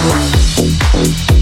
Bye. 0.00 1.39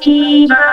Keeper. 0.00 0.65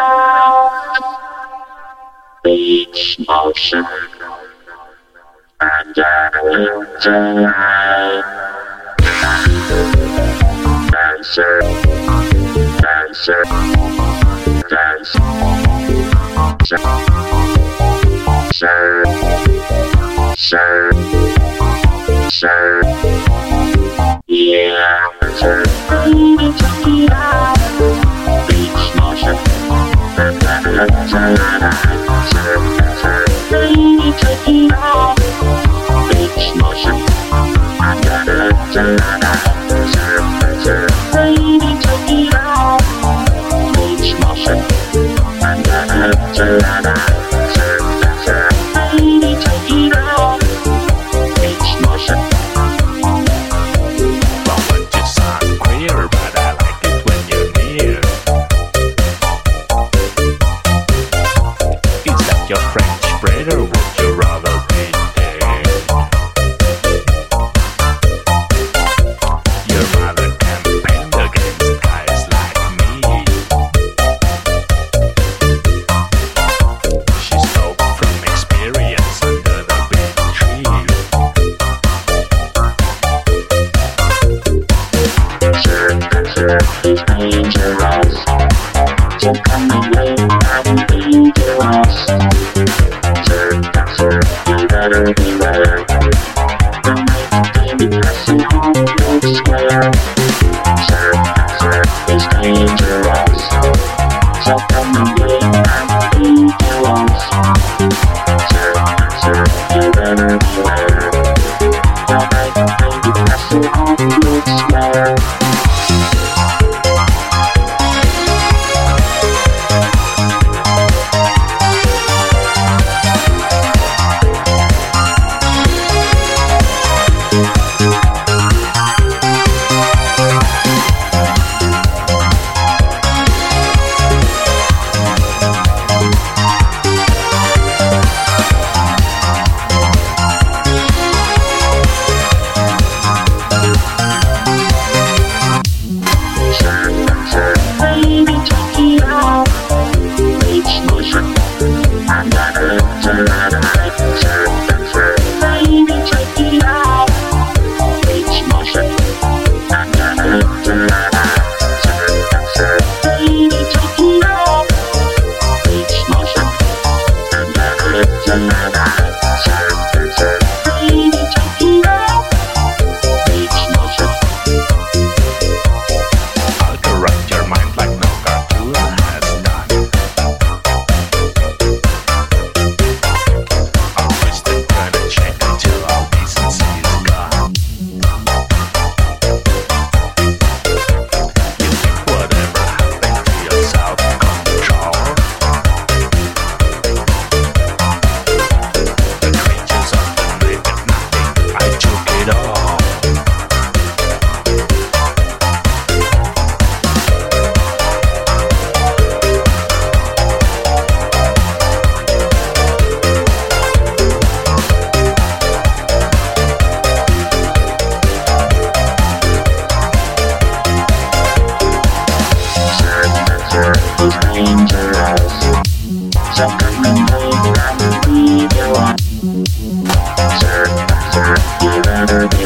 Saturday. 232.06 232.43